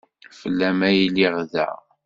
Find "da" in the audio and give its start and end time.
1.53-1.69